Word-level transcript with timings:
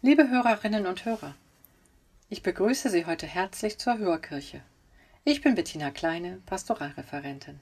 Liebe 0.00 0.30
Hörerinnen 0.30 0.86
und 0.86 1.04
Hörer, 1.04 1.34
ich 2.28 2.44
begrüße 2.44 2.88
Sie 2.88 3.06
heute 3.06 3.26
herzlich 3.26 3.78
zur 3.78 3.98
Hörkirche. 3.98 4.60
Ich 5.24 5.42
bin 5.42 5.56
Bettina 5.56 5.90
Kleine, 5.90 6.40
Pastoralreferentin. 6.46 7.58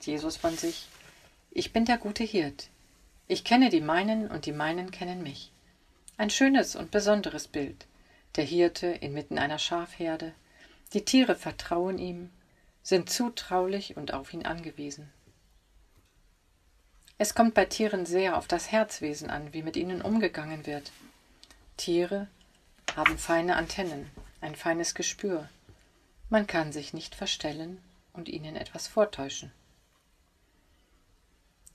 Sagt 0.00 0.06
Jesus 0.06 0.38
von 0.38 0.56
sich, 0.56 0.88
ich 1.50 1.74
bin 1.74 1.84
der 1.84 1.98
gute 1.98 2.24
Hirt. 2.24 2.70
Ich 3.28 3.44
kenne 3.44 3.68
die 3.68 3.82
meinen 3.82 4.30
und 4.30 4.46
die 4.46 4.52
meinen 4.52 4.90
kennen 4.90 5.22
mich. 5.22 5.52
Ein 6.16 6.30
schönes 6.30 6.74
und 6.74 6.90
besonderes 6.90 7.48
Bild. 7.48 7.86
Der 8.36 8.44
Hirte 8.44 8.86
inmitten 8.86 9.36
einer 9.36 9.58
Schafherde. 9.58 10.32
Die 10.94 11.04
Tiere 11.04 11.34
vertrauen 11.34 11.98
ihm, 11.98 12.30
sind 12.82 13.10
zutraulich 13.10 13.98
und 13.98 14.14
auf 14.14 14.32
ihn 14.32 14.46
angewiesen. 14.46 15.12
Es 17.18 17.34
kommt 17.34 17.52
bei 17.52 17.66
Tieren 17.66 18.06
sehr 18.06 18.38
auf 18.38 18.48
das 18.48 18.72
Herzwesen 18.72 19.28
an, 19.28 19.52
wie 19.52 19.62
mit 19.62 19.76
ihnen 19.76 20.00
umgegangen 20.00 20.64
wird. 20.64 20.92
Tiere 21.76 22.26
haben 22.96 23.18
feine 23.18 23.56
Antennen, 23.56 24.10
ein 24.40 24.56
feines 24.56 24.94
Gespür. 24.94 25.50
Man 26.30 26.46
kann 26.46 26.72
sich 26.72 26.94
nicht 26.94 27.14
verstellen 27.14 27.82
und 28.14 28.30
ihnen 28.30 28.56
etwas 28.56 28.88
vortäuschen. 28.88 29.52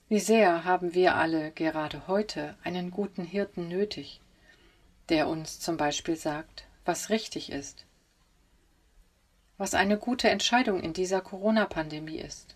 Wie 0.08 0.20
sehr 0.20 0.64
haben 0.64 0.94
wir 0.94 1.16
alle 1.16 1.50
gerade 1.50 2.06
heute 2.06 2.56
einen 2.62 2.92
guten 2.92 3.24
Hirten 3.24 3.68
nötig, 3.68 4.20
der 5.08 5.26
uns 5.26 5.58
zum 5.58 5.76
Beispiel 5.76 6.14
sagt, 6.14 6.64
was 6.84 7.10
richtig 7.10 7.50
ist, 7.50 7.84
was 9.58 9.74
eine 9.74 9.98
gute 9.98 10.30
Entscheidung 10.30 10.80
in 10.80 10.92
dieser 10.92 11.20
Corona-Pandemie 11.20 12.18
ist. 12.18 12.54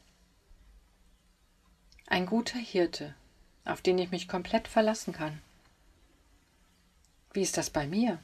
Ein 2.07 2.27
guter 2.27 2.59
Hirte, 2.59 3.17
auf 3.65 3.83
den 3.83 3.99
ich 3.99 4.13
mich 4.13 4.29
komplett 4.29 4.69
verlassen 4.69 5.13
kann. 5.13 5.43
Wie 7.33 7.43
ist 7.43 7.57
das 7.57 7.71
bei 7.71 7.85
mir? 7.85 8.21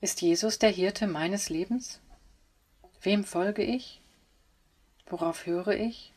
Ist 0.00 0.20
Jesus 0.20 0.58
der 0.58 0.70
Hirte 0.70 1.06
meines 1.06 1.48
Lebens? 1.48 2.00
Wem 3.02 3.22
folge 3.22 3.62
ich? 3.62 4.00
Worauf 5.06 5.46
höre 5.46 5.68
ich? 5.68 6.12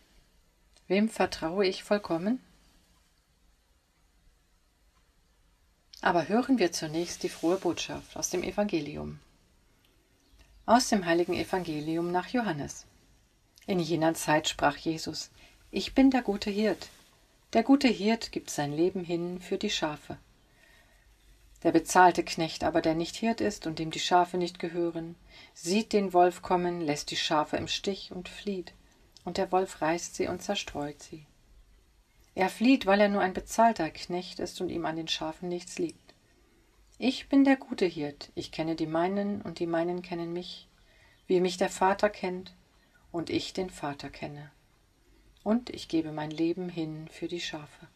Wem 0.91 1.07
vertraue 1.07 1.65
ich 1.65 1.85
vollkommen? 1.85 2.41
Aber 6.01 6.27
hören 6.27 6.59
wir 6.59 6.73
zunächst 6.73 7.23
die 7.23 7.29
frohe 7.29 7.55
Botschaft 7.55 8.17
aus 8.17 8.29
dem 8.29 8.43
Evangelium. 8.43 9.21
Aus 10.65 10.89
dem 10.89 11.05
heiligen 11.05 11.33
Evangelium 11.33 12.11
nach 12.11 12.27
Johannes. 12.27 12.87
In 13.67 13.79
jener 13.79 14.15
Zeit 14.15 14.49
sprach 14.49 14.75
Jesus, 14.75 15.31
Ich 15.69 15.95
bin 15.95 16.11
der 16.11 16.23
gute 16.23 16.49
Hirt. 16.49 16.89
Der 17.53 17.63
gute 17.63 17.87
Hirt 17.87 18.33
gibt 18.33 18.49
sein 18.49 18.73
Leben 18.73 19.05
hin 19.05 19.39
für 19.39 19.57
die 19.57 19.69
Schafe. 19.69 20.17
Der 21.63 21.71
bezahlte 21.71 22.25
Knecht 22.25 22.65
aber, 22.65 22.81
der 22.81 22.95
nicht 22.95 23.15
Hirt 23.15 23.39
ist 23.39 23.65
und 23.65 23.79
dem 23.79 23.91
die 23.91 24.01
Schafe 24.01 24.37
nicht 24.37 24.59
gehören, 24.59 25.15
sieht 25.53 25.93
den 25.93 26.11
Wolf 26.11 26.41
kommen, 26.41 26.81
lässt 26.81 27.11
die 27.11 27.15
Schafe 27.15 27.55
im 27.55 27.69
Stich 27.69 28.11
und 28.11 28.27
flieht, 28.27 28.73
und 29.25 29.37
der 29.37 29.51
Wolf 29.51 29.81
reißt 29.81 30.15
sie 30.15 30.27
und 30.27 30.41
zerstreut 30.41 31.01
sie. 31.01 31.25
Er 32.33 32.49
flieht, 32.49 32.85
weil 32.85 33.01
er 33.01 33.09
nur 33.09 33.21
ein 33.21 33.33
bezahlter 33.33 33.89
Knecht 33.89 34.39
ist 34.39 34.61
und 34.61 34.69
ihm 34.69 34.85
an 34.85 34.95
den 34.95 35.07
Schafen 35.07 35.49
nichts 35.49 35.77
liegt. 35.79 36.13
Ich 36.97 37.29
bin 37.29 37.43
der 37.43 37.55
gute 37.57 37.85
Hirt, 37.85 38.31
ich 38.35 38.51
kenne 38.51 38.75
die 38.75 38.85
meinen 38.85 39.41
und 39.41 39.59
die 39.59 39.67
meinen 39.67 40.01
kennen 40.01 40.33
mich, 40.33 40.67
wie 41.27 41.41
mich 41.41 41.57
der 41.57 41.69
Vater 41.69 42.09
kennt 42.09 42.53
und 43.11 43.29
ich 43.29 43.53
den 43.53 43.69
Vater 43.69 44.09
kenne. 44.09 44.51
Und 45.43 45.69
ich 45.71 45.87
gebe 45.87 46.11
mein 46.11 46.31
Leben 46.31 46.69
hin 46.69 47.07
für 47.11 47.27
die 47.27 47.41
Schafe. 47.41 47.87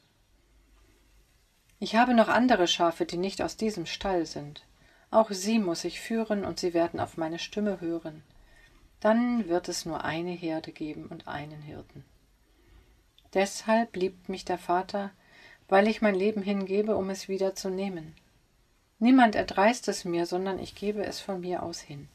Ich 1.80 1.96
habe 1.96 2.14
noch 2.14 2.30
andere 2.30 2.68
Schafe, 2.68 3.06
die 3.06 3.18
nicht 3.18 3.41
aus 3.41 3.58
diesem 3.58 3.85
Stall 3.85 4.25
sind. 4.25 4.66
Auch 5.12 5.30
sie 5.30 5.59
muss 5.59 5.84
ich 5.84 6.00
führen, 6.00 6.44
und 6.44 6.59
sie 6.59 6.74
werden 6.74 7.00
auf 7.00 7.18
meine 7.18 7.38
Stimme 7.38 7.80
hören. 7.81 8.24
Dann 9.05 9.47
wird 9.47 9.69
es 9.69 9.85
nur 9.85 10.03
eine 10.03 10.31
Herde 10.31 10.71
geben 10.71 11.05
und 11.05 11.27
einen 11.27 11.61
Hirten. 11.61 12.03
Deshalb 13.35 13.95
liebt 13.95 14.29
mich 14.29 14.45
der 14.45 14.57
Vater, 14.57 15.11
weil 15.67 15.88
ich 15.88 16.01
mein 16.01 16.16
Leben 16.16 16.41
hingebe, 16.41 16.95
um 16.95 17.11
es 17.11 17.27
wieder 17.27 17.53
zu 17.53 17.69
nehmen. 17.69 18.16
Niemand 18.97 19.35
erdreist 19.35 19.88
es 19.89 20.05
mir, 20.05 20.25
sondern 20.25 20.57
ich 20.57 20.73
gebe 20.73 21.05
es 21.05 21.19
von 21.19 21.41
mir 21.41 21.61
aus 21.61 21.81
hin. 21.81 22.09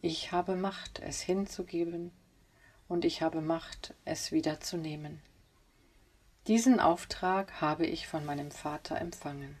Ich 0.00 0.32
habe 0.32 0.56
Macht, 0.56 1.00
es 1.00 1.20
hinzugeben, 1.20 2.12
und 2.88 3.04
ich 3.04 3.20
habe 3.20 3.42
Macht, 3.42 3.92
es 4.06 4.32
wieder 4.32 4.60
zu 4.60 4.78
nehmen. 4.78 5.20
Diesen 6.46 6.80
Auftrag 6.80 7.60
habe 7.60 7.84
ich 7.84 8.08
von 8.08 8.24
meinem 8.24 8.52
Vater 8.52 8.98
empfangen. 8.98 9.58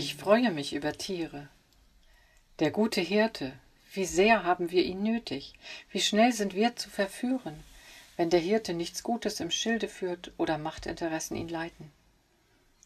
Ich 0.00 0.14
freue 0.14 0.52
mich 0.52 0.74
über 0.74 0.92
Tiere. 0.92 1.48
Der 2.60 2.70
gute 2.70 3.00
Hirte, 3.00 3.52
wie 3.92 4.04
sehr 4.04 4.44
haben 4.44 4.70
wir 4.70 4.84
ihn 4.84 5.02
nötig, 5.02 5.54
wie 5.90 6.00
schnell 6.00 6.32
sind 6.32 6.54
wir 6.54 6.76
zu 6.76 6.88
verführen, 6.88 7.64
wenn 8.16 8.30
der 8.30 8.38
Hirte 8.38 8.74
nichts 8.74 9.02
Gutes 9.02 9.40
im 9.40 9.50
Schilde 9.50 9.88
führt 9.88 10.30
oder 10.36 10.56
Machtinteressen 10.56 11.36
ihn 11.36 11.48
leiten. 11.48 11.90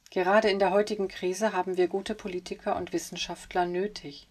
Gerade 0.08 0.48
in 0.48 0.58
der 0.58 0.70
heutigen 0.70 1.08
Krise 1.08 1.52
haben 1.52 1.76
wir 1.76 1.86
gute 1.86 2.14
Politiker 2.14 2.76
und 2.76 2.94
Wissenschaftler 2.94 3.66
nötig, 3.66 4.26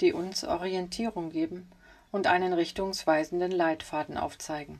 die 0.00 0.12
uns 0.12 0.44
Orientierung 0.44 1.30
geben 1.30 1.72
und 2.12 2.26
einen 2.26 2.52
richtungsweisenden 2.52 3.50
Leitfaden 3.50 4.18
aufzeigen. 4.18 4.78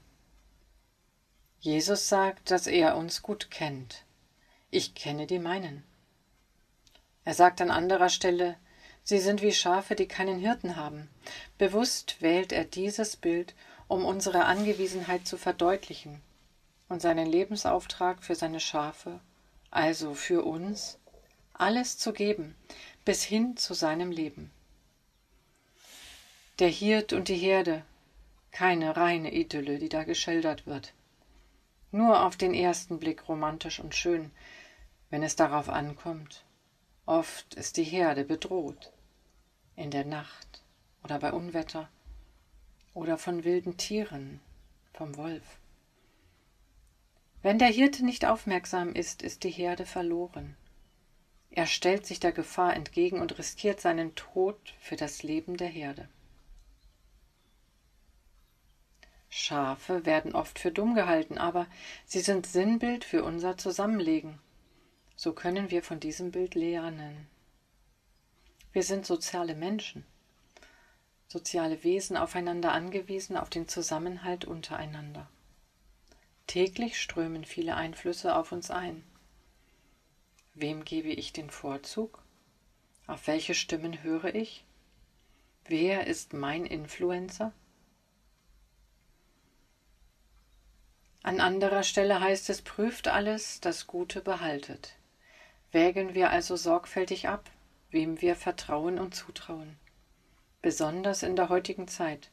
Jesus 1.61 2.11
sagt, 2.11 2.51
dass 2.51 2.67
er 2.67 2.99
uns 2.99 3.23
gut 3.23 3.51
kennt. 3.51 4.05
Ich 4.71 4.95
kenne 4.95 5.27
die 5.27 5.39
meinen. 5.39 5.85
Er 7.27 7.35
sagt 7.35 7.61
an 7.61 7.73
anderer 7.73 8.09
Stelle, 8.09 8.57
sie 9.03 9.19
sind 9.19 9.43
wie 9.43 9.53
Schafe, 9.53 9.97
die 9.97 10.07
keinen 10.07 10.39
Hirten 10.39 10.77
haben. 10.77 11.11
Bewusst 11.59 12.23
wählt 12.23 12.53
er 12.53 12.65
dieses 12.65 13.17
Bild, 13.17 13.57
um 13.89 14.05
unsere 14.05 14.45
Angewiesenheit 14.45 15.27
zu 15.27 15.37
verdeutlichen. 15.37 16.23
und 16.89 17.03
seinen 17.03 17.27
Lebensauftrag 17.27 18.23
für 18.23 18.37
seine 18.37 18.61
Schafe, 18.61 19.19
also 19.73 20.15
für 20.15 20.45
uns, 20.45 21.01
alles 21.53 21.99
zu 21.99 22.13
geben, 22.13 22.55
bis 23.05 23.25
hin 23.25 23.57
zu 23.57 23.75
seinem 23.75 24.13
Leben. 24.13 24.53
Der 26.61 26.69
Hirt 26.69 27.13
und 27.13 27.27
die 27.27 27.35
Herde, 27.35 27.85
keine 28.53 28.97
reine 28.97 29.35
Idylle, 29.35 29.81
die 29.81 29.89
da 29.89 30.05
geschildert 30.05 30.65
wird. 30.69 30.95
Nur 31.91 32.25
auf 32.25 32.37
den 32.37 32.55
ersten 32.55 33.01
Blick 33.01 33.29
romantisch 33.29 33.81
und 33.81 33.97
schön, 33.97 34.31
wenn 35.11 35.25
es 35.25 35.35
darauf 35.35 35.69
ankommt. 35.69 36.46
Oft 37.07 37.55
ist 37.55 37.77
die 37.77 37.85
Herde 37.85 38.25
bedroht, 38.25 38.91
in 39.77 39.93
der 39.93 40.05
Nacht 40.05 40.65
oder 41.05 41.21
bei 41.21 41.33
Unwetter 41.33 41.89
oder 42.95 43.17
von 43.17 43.45
wilden 43.45 43.77
Tieren, 43.77 44.41
vom 44.93 45.17
Wolf. 45.17 45.45
Wenn 47.43 47.61
der 47.61 47.69
Hirte 47.69 48.05
nicht 48.05 48.25
aufmerksam 48.25 48.93
ist, 48.93 49.23
ist 49.23 49.45
die 49.45 49.51
Herde 49.51 49.87
verloren. 49.87 50.57
Er 51.51 51.67
stellt 51.67 52.07
sich 52.07 52.19
der 52.19 52.33
Gefahr 52.33 52.75
entgegen 52.75 53.21
und 53.21 53.39
riskiert 53.39 53.81
seinen 53.81 54.17
Tod 54.17 54.59
für 54.81 54.97
das 54.97 55.23
Leben 55.23 55.57
der 55.57 55.69
Herde. 55.69 56.09
Schafe 59.29 60.07
werden 60.07 60.35
oft 60.35 60.59
für 60.59 60.73
dumm 60.73 60.97
gehalten, 60.97 61.39
aber 61.39 61.69
sie 62.05 62.21
sind 62.21 62.47
Sinnbild 62.47 63.05
für 63.05 63.23
unser 63.23 63.57
Zusammenlegen. 63.57 64.41
So 65.17 65.33
können 65.33 65.71
wir 65.71 65.83
von 65.83 65.99
diesem 65.99 66.31
Bild 66.31 66.55
lernen. 66.55 67.27
Wir 68.73 68.83
sind 68.83 69.07
soziale 69.07 69.55
Menschen, 69.55 70.05
soziale 71.27 71.83
Wesen 71.83 72.19
aufeinander 72.19 72.73
angewiesen, 72.73 73.39
auf 73.39 73.49
den 73.49 73.67
Zusammenhalt 73.67 74.45
untereinander. 74.45 75.29
Täglich 76.47 77.01
strömen 77.01 77.47
viele 77.47 77.77
Einflüsse 77.77 78.37
auf 78.37 78.53
uns 78.53 78.71
ein. 78.71 79.03
Wem 80.53 80.85
gebe 80.85 81.09
ich 81.09 81.33
den 81.33 81.49
Vorzug? 81.49 82.23
Auf 83.07 83.27
welche 83.27 83.55
Stimmen 83.55 84.03
höre 84.03 84.35
ich? 84.35 84.65
Wer 85.65 86.07
ist 86.07 86.35
mein 86.35 86.67
Influencer? 86.67 87.53
An 91.23 91.41
anderer 91.41 91.83
Stelle 91.83 92.21
heißt 92.21 92.51
es, 92.51 92.63
prüft 92.63 93.09
alles, 93.09 93.61
das 93.61 93.87
Gute 93.87 94.21
behaltet. 94.21 94.95
Wägen 95.73 96.15
wir 96.15 96.31
also 96.31 96.57
sorgfältig 96.57 97.29
ab, 97.29 97.51
wem 97.91 98.21
wir 98.21 98.37
vertrauen 98.37 98.99
und 98.99 99.15
zutrauen. 99.15 99.77
Besonders 100.63 101.23
in 101.23 101.37
der 101.37 101.49
heutigen 101.49 101.89
Zeit, 101.89 102.31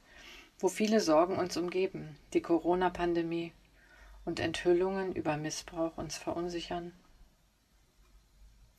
wo 0.60 0.70
viele 0.70 1.00
Sorgen 1.00 1.38
uns 1.38 1.58
umgeben, 1.58 2.18
die 2.34 2.42
Corona-Pandemie, 2.42 3.52
und 4.26 4.40
Enthüllungen 4.40 5.14
über 5.14 5.38
Missbrauch 5.38 5.98
uns 5.98 6.18
verunsichern? 6.18 6.94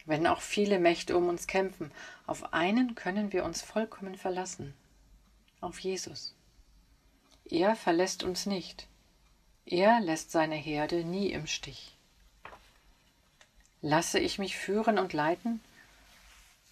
Wenn 0.07 0.27
auch 0.27 0.41
viele 0.41 0.79
Mächte 0.79 1.17
um 1.17 1.29
uns 1.29 1.47
kämpfen, 1.47 1.91
auf 2.27 2.53
einen 2.53 2.95
können 2.95 3.33
wir 3.33 3.45
uns 3.45 3.63
vollkommen 3.63 4.17
verlassen, 4.17 4.75
auf 5.61 5.79
Jesus. 5.79 6.35
Er 7.45 7.77
verlässt 7.77 8.23
uns 8.23 8.47
nicht, 8.47 8.87
er 9.67 10.01
lässt 10.01 10.31
seine 10.31 10.57
Herde 10.57 11.05
nie 11.05 11.31
im 11.33 11.47
Stich. 11.47 11.94
Lasse 13.87 14.19
ich 14.19 14.39
mich 14.39 14.57
führen 14.57 14.99
und 14.99 15.13
leiten, 15.13 15.61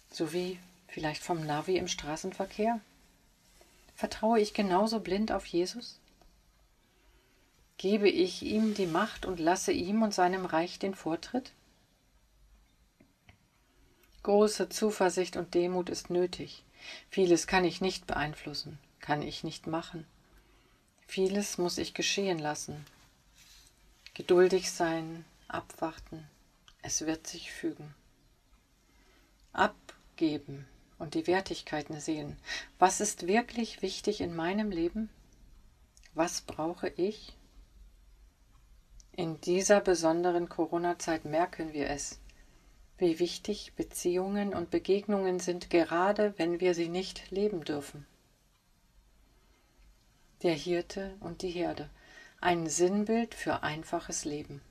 so 0.09 0.33
wie 0.33 0.57
vielleicht 0.87 1.21
vom 1.21 1.45
Navi 1.45 1.77
im 1.77 1.87
Straßenverkehr? 1.87 2.81
Vertraue 3.95 4.39
ich 4.39 4.55
genauso 4.55 4.99
blind 4.99 5.31
auf 5.31 5.45
Jesus? 5.45 5.99
Gebe 7.77 8.09
ich 8.09 8.41
ihm 8.41 8.73
die 8.73 8.87
Macht 8.87 9.27
und 9.27 9.39
lasse 9.39 9.71
ihm 9.71 10.01
und 10.01 10.11
seinem 10.11 10.45
Reich 10.45 10.79
den 10.79 10.95
Vortritt? 10.95 11.51
Große 14.23 14.69
Zuversicht 14.69 15.37
und 15.37 15.53
Demut 15.53 15.91
ist 15.91 16.09
nötig. 16.09 16.63
Vieles 17.11 17.45
kann 17.45 17.63
ich 17.63 17.79
nicht 17.79 18.07
beeinflussen, 18.07 18.79
kann 19.01 19.21
ich 19.21 19.43
nicht 19.43 19.67
machen. 19.67 20.07
Vieles 21.05 21.59
muss 21.59 21.77
ich 21.77 21.93
geschehen 21.93 22.39
lassen. 22.39 22.83
Geduldig 24.15 24.71
sein, 24.71 25.25
abwarten, 25.47 26.27
es 26.83 27.05
wird 27.05 27.25
sich 27.25 27.51
fügen. 27.51 27.95
Abgeben 29.53 30.67
und 30.99 31.15
die 31.15 31.25
Wertigkeiten 31.27 31.99
sehen. 31.99 32.37
Was 32.77 33.01
ist 33.01 33.25
wirklich 33.25 33.81
wichtig 33.81 34.21
in 34.21 34.35
meinem 34.35 34.69
Leben? 34.69 35.09
Was 36.13 36.41
brauche 36.41 36.89
ich? 36.89 37.35
In 39.13 39.39
dieser 39.41 39.79
besonderen 39.79 40.49
Corona-Zeit 40.49 41.25
merken 41.25 41.73
wir 41.73 41.89
es, 41.89 42.19
wie 42.97 43.19
wichtig 43.19 43.73
Beziehungen 43.75 44.53
und 44.53 44.69
Begegnungen 44.69 45.39
sind, 45.39 45.69
gerade 45.69 46.33
wenn 46.37 46.59
wir 46.59 46.73
sie 46.73 46.89
nicht 46.89 47.31
leben 47.31 47.63
dürfen. 47.63 48.05
Der 50.41 50.53
Hirte 50.53 51.15
und 51.19 51.41
die 51.41 51.51
Herde, 51.51 51.89
ein 52.41 52.67
Sinnbild 52.67 53.33
für 53.35 53.63
einfaches 53.63 54.25
Leben. 54.25 54.61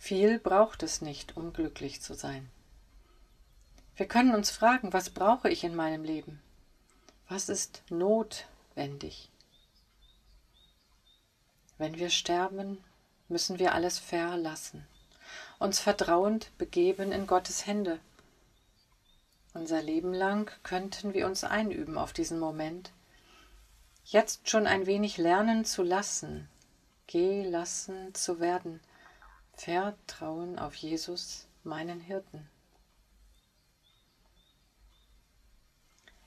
Viel 0.00 0.38
braucht 0.38 0.82
es 0.82 1.02
nicht, 1.02 1.36
um 1.36 1.52
glücklich 1.52 2.00
zu 2.00 2.14
sein. 2.14 2.50
Wir 3.96 4.08
können 4.08 4.34
uns 4.34 4.50
fragen, 4.50 4.94
was 4.94 5.10
brauche 5.10 5.50
ich 5.50 5.62
in 5.62 5.76
meinem 5.76 6.04
Leben? 6.04 6.40
Was 7.28 7.50
ist 7.50 7.82
notwendig? 7.90 9.28
Wenn 11.76 11.98
wir 11.98 12.08
sterben, 12.08 12.82
müssen 13.28 13.58
wir 13.58 13.74
alles 13.74 13.98
verlassen, 13.98 14.86
uns 15.58 15.80
vertrauend 15.80 16.50
begeben 16.56 17.12
in 17.12 17.26
Gottes 17.26 17.66
Hände. 17.66 18.00
Unser 19.52 19.82
Leben 19.82 20.14
lang 20.14 20.50
könnten 20.62 21.12
wir 21.12 21.26
uns 21.26 21.44
einüben 21.44 21.98
auf 21.98 22.14
diesen 22.14 22.40
Moment, 22.40 22.90
jetzt 24.06 24.48
schon 24.48 24.66
ein 24.66 24.86
wenig 24.86 25.18
lernen 25.18 25.66
zu 25.66 25.82
lassen, 25.82 26.48
gelassen 27.06 28.14
zu 28.14 28.40
werden, 28.40 28.80
Vertrauen 29.62 30.58
auf 30.58 30.74
Jesus, 30.74 31.46
meinen 31.64 32.00
Hirten. 32.00 32.48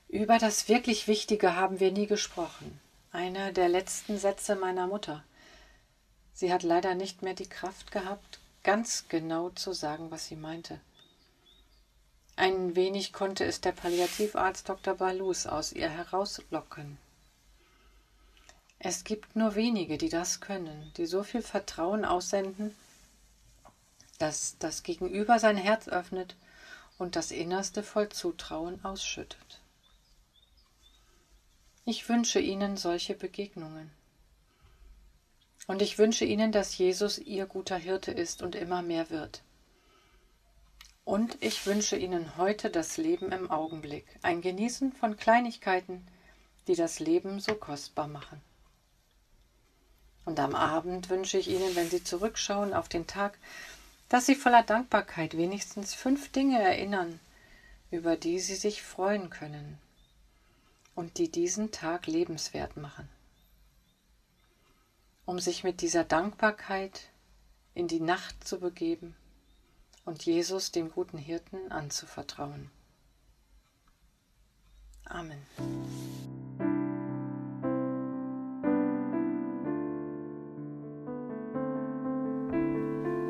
Über 0.08 0.38
das 0.38 0.68
wirklich 0.68 1.08
Wichtige 1.08 1.56
haben 1.56 1.80
wir 1.80 1.90
nie 1.90 2.06
gesprochen. 2.06 2.80
Einer 3.10 3.50
der 3.50 3.68
letzten 3.68 4.18
Sätze 4.18 4.54
meiner 4.54 4.86
Mutter. 4.86 5.24
Sie 6.32 6.52
hat 6.52 6.62
leider 6.62 6.94
nicht 6.94 7.22
mehr 7.22 7.34
die 7.34 7.48
Kraft 7.48 7.90
gehabt, 7.90 8.38
ganz 8.62 9.06
genau 9.08 9.50
zu 9.50 9.72
sagen, 9.72 10.12
was 10.12 10.26
sie 10.26 10.36
meinte. 10.36 10.78
Ein 12.36 12.76
wenig 12.76 13.12
konnte 13.12 13.44
es 13.44 13.60
der 13.60 13.72
Palliativarzt 13.72 14.68
Dr. 14.68 14.94
Balus 14.94 15.48
aus 15.48 15.72
ihr 15.72 15.88
herauslocken. 15.88 16.98
Es 18.78 19.02
gibt 19.02 19.34
nur 19.34 19.56
wenige, 19.56 19.98
die 19.98 20.08
das 20.08 20.40
können, 20.40 20.92
die 20.96 21.06
so 21.06 21.24
viel 21.24 21.42
Vertrauen 21.42 22.04
aussenden, 22.04 22.76
dass 24.18 24.56
das 24.58 24.82
Gegenüber 24.82 25.38
sein 25.38 25.56
Herz 25.56 25.88
öffnet 25.88 26.36
und 26.98 27.16
das 27.16 27.30
Innerste 27.30 27.82
voll 27.82 28.08
Zutrauen 28.08 28.84
ausschüttet. 28.84 29.60
Ich 31.84 32.08
wünsche 32.08 32.40
Ihnen 32.40 32.76
solche 32.76 33.14
Begegnungen. 33.14 33.90
Und 35.66 35.82
ich 35.82 35.98
wünsche 35.98 36.24
Ihnen, 36.24 36.52
dass 36.52 36.76
Jesus 36.76 37.18
Ihr 37.18 37.46
guter 37.46 37.76
Hirte 37.76 38.12
ist 38.12 38.42
und 38.42 38.54
immer 38.54 38.82
mehr 38.82 39.10
wird. 39.10 39.42
Und 41.04 41.36
ich 41.42 41.66
wünsche 41.66 41.96
Ihnen 41.96 42.36
heute 42.38 42.70
das 42.70 42.96
Leben 42.96 43.32
im 43.32 43.50
Augenblick, 43.50 44.06
ein 44.22 44.40
Genießen 44.40 44.92
von 44.92 45.16
Kleinigkeiten, 45.16 46.06
die 46.66 46.74
das 46.74 47.00
Leben 47.00 47.40
so 47.40 47.54
kostbar 47.54 48.08
machen. 48.08 48.40
Und 50.24 50.40
am 50.40 50.54
Abend 50.54 51.10
wünsche 51.10 51.36
ich 51.36 51.48
Ihnen, 51.48 51.76
wenn 51.76 51.90
Sie 51.90 52.02
zurückschauen 52.02 52.72
auf 52.72 52.88
den 52.88 53.06
Tag, 53.06 53.38
dass 54.08 54.26
Sie 54.26 54.34
voller 54.34 54.62
Dankbarkeit 54.62 55.36
wenigstens 55.36 55.94
fünf 55.94 56.30
Dinge 56.30 56.62
erinnern, 56.62 57.20
über 57.90 58.16
die 58.16 58.38
Sie 58.40 58.56
sich 58.56 58.82
freuen 58.82 59.30
können 59.30 59.78
und 60.94 61.18
die 61.18 61.30
diesen 61.30 61.72
Tag 61.72 62.06
lebenswert 62.06 62.76
machen 62.76 63.08
um 65.26 65.38
sich 65.38 65.64
mit 65.64 65.80
dieser 65.80 66.04
Dankbarkeit 66.04 67.08
in 67.74 67.88
die 67.88 68.00
Nacht 68.00 68.46
zu 68.46 68.60
begeben 68.60 69.14
und 70.04 70.24
Jesus, 70.24 70.70
dem 70.70 70.90
guten 70.90 71.18
Hirten, 71.18 71.72
anzuvertrauen. 71.72 72.70
Amen. 75.06 75.42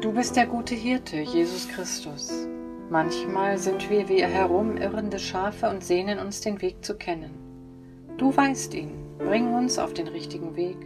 Du 0.04 0.12
bist 0.12 0.36
der 0.36 0.44
gute 0.44 0.74
Hirte, 0.74 1.16
Jesus 1.16 1.66
Christus. 1.66 2.46
Manchmal 2.90 3.56
sind 3.56 3.88
wir 3.88 4.06
wie 4.10 4.22
herumirrende 4.22 5.18
Schafe 5.18 5.70
und 5.70 5.82
sehnen 5.82 6.18
uns 6.18 6.42
den 6.42 6.60
Weg 6.60 6.84
zu 6.84 6.94
kennen. 6.94 7.30
Du 8.18 8.36
weißt 8.36 8.74
ihn, 8.74 8.90
bring 9.16 9.54
uns 9.54 9.78
auf 9.78 9.94
den 9.94 10.08
richtigen 10.08 10.56
Weg 10.56 10.76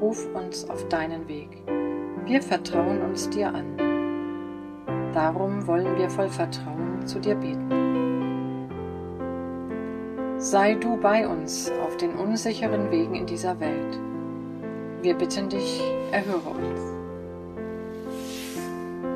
ruf 0.00 0.28
uns 0.34 0.68
auf 0.68 0.86
deinen 0.88 1.26
Weg. 1.28 1.48
Wir 2.26 2.42
vertrauen 2.42 3.02
uns 3.02 3.28
dir 3.30 3.48
an. 3.48 3.76
Darum 5.14 5.66
wollen 5.66 5.96
wir 5.96 6.10
voll 6.10 6.28
Vertrauen 6.28 7.06
zu 7.06 7.18
dir 7.18 7.34
beten. 7.34 8.68
Sei 10.38 10.74
du 10.74 10.96
bei 10.98 11.26
uns 11.26 11.72
auf 11.84 11.96
den 11.96 12.14
unsicheren 12.14 12.90
Wegen 12.90 13.14
in 13.14 13.26
dieser 13.26 13.58
Welt. 13.60 13.98
Wir 15.02 15.14
bitten 15.14 15.48
dich, 15.48 15.82
erhöre 16.12 16.50
uns. 16.50 16.93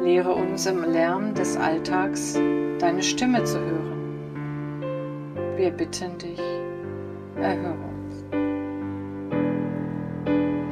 Lehre 0.08 0.34
uns 0.34 0.64
im 0.64 0.84
Lärm 0.84 1.34
des 1.34 1.58
Alltags 1.58 2.32
deine 2.78 3.02
Stimme 3.02 3.44
zu 3.44 3.60
hören. 3.60 5.34
Wir 5.58 5.70
bitten 5.70 6.16
dich, 6.16 6.40
erhöre 7.36 7.76
uns. 7.76 8.24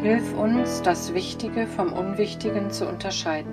Hilf 0.01 0.35
uns, 0.39 0.81
das 0.81 1.13
Wichtige 1.13 1.67
vom 1.67 1.93
Unwichtigen 1.93 2.71
zu 2.71 2.89
unterscheiden. 2.89 3.53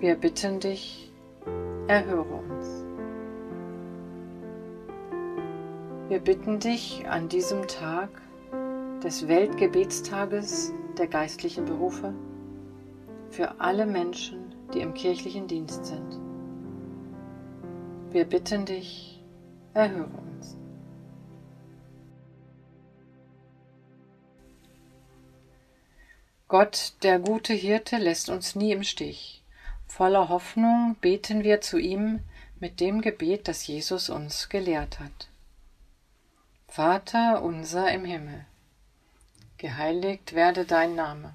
Wir 0.00 0.16
bitten 0.16 0.60
dich, 0.60 1.10
erhöre 1.86 2.26
uns. 2.50 2.84
Wir 6.10 6.18
bitten 6.18 6.58
dich 6.58 7.06
an 7.08 7.30
diesem 7.30 7.66
Tag 7.68 8.10
des 9.02 9.28
Weltgebetstages 9.28 10.74
der 10.98 11.06
geistlichen 11.06 11.64
Berufe 11.64 12.12
für 13.36 13.60
alle 13.60 13.84
Menschen, 13.84 14.54
die 14.72 14.80
im 14.80 14.94
kirchlichen 14.94 15.46
Dienst 15.46 15.84
sind. 15.84 16.18
Wir 18.10 18.24
bitten 18.24 18.64
dich, 18.64 19.22
erhöre 19.74 20.08
uns. 20.08 20.56
Gott, 26.48 26.94
der 27.02 27.18
gute 27.18 27.52
Hirte, 27.52 27.98
lässt 27.98 28.30
uns 28.30 28.54
nie 28.54 28.72
im 28.72 28.82
Stich. 28.82 29.44
Voller 29.86 30.30
Hoffnung 30.30 30.96
beten 31.02 31.44
wir 31.44 31.60
zu 31.60 31.76
ihm 31.76 32.20
mit 32.58 32.80
dem 32.80 33.02
Gebet, 33.02 33.48
das 33.48 33.66
Jesus 33.66 34.08
uns 34.08 34.48
gelehrt 34.48 34.98
hat. 34.98 35.28
Vater 36.68 37.42
unser 37.42 37.92
im 37.92 38.06
Himmel, 38.06 38.46
geheiligt 39.58 40.32
werde 40.32 40.64
dein 40.64 40.94
Name, 40.94 41.34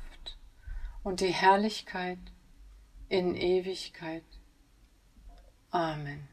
und 1.03 1.19
die 1.19 1.33
Herrlichkeit 1.33 2.19
in 3.09 3.35
Ewigkeit. 3.35 4.23
Amen. 5.71 6.27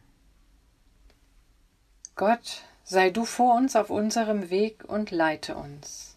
Gott, 2.17 2.63
sei 2.85 3.11
du 3.11 3.25
vor 3.25 3.55
uns 3.55 3.77
auf 3.77 3.91
unserem 3.91 4.51
Weg 4.51 4.85
und 4.85 5.11
leite 5.11 5.57
uns. 5.57 6.17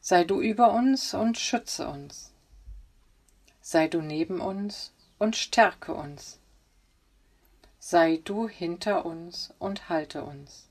Sei 0.00 0.24
du 0.24 0.40
über 0.40 0.72
uns 0.72 1.14
und 1.14 1.36
schütze 1.36 1.88
uns. 1.88 2.32
Sei 3.60 3.88
du 3.88 4.00
neben 4.00 4.40
uns 4.40 4.92
und 5.18 5.34
stärke 5.34 5.92
uns. 5.92 6.38
Sei 7.80 8.20
du 8.24 8.48
hinter 8.48 9.04
uns 9.04 9.52
und 9.58 9.88
halte 9.88 10.24
uns. 10.24 10.68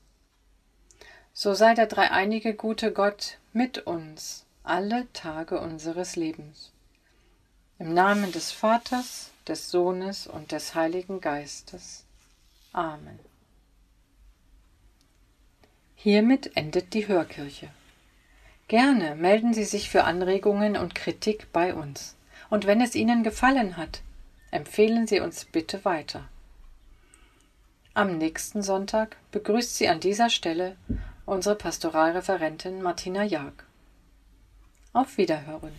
So 1.34 1.52
sei 1.52 1.74
der 1.74 1.86
dreieinige 1.86 2.54
gute 2.54 2.92
Gott 2.92 3.38
mit 3.52 3.86
uns 3.86 4.45
alle 4.66 5.06
Tage 5.12 5.60
unseres 5.60 6.16
Lebens. 6.16 6.72
Im 7.78 7.94
Namen 7.94 8.32
des 8.32 8.52
Vaters, 8.52 9.30
des 9.46 9.70
Sohnes 9.70 10.26
und 10.26 10.50
des 10.50 10.74
Heiligen 10.74 11.20
Geistes. 11.20 12.04
Amen. 12.72 13.18
Hiermit 15.94 16.56
endet 16.56 16.94
die 16.94 17.06
Hörkirche. 17.06 17.68
Gerne 18.68 19.14
melden 19.14 19.54
Sie 19.54 19.64
sich 19.64 19.88
für 19.88 20.04
Anregungen 20.04 20.76
und 20.76 20.94
Kritik 20.94 21.52
bei 21.52 21.74
uns. 21.74 22.16
Und 22.50 22.66
wenn 22.66 22.80
es 22.80 22.94
Ihnen 22.94 23.22
gefallen 23.22 23.76
hat, 23.76 24.02
empfehlen 24.50 25.06
Sie 25.06 25.20
uns 25.20 25.44
bitte 25.44 25.84
weiter. 25.84 26.24
Am 27.94 28.18
nächsten 28.18 28.62
Sonntag 28.62 29.16
begrüßt 29.30 29.76
Sie 29.76 29.88
an 29.88 30.00
dieser 30.00 30.30
Stelle 30.30 30.76
unsere 31.24 31.54
Pastoralreferentin 31.54 32.82
Martina 32.82 33.24
Jag. 33.24 33.65
Auf 34.96 35.18
Wiederhören. 35.18 35.74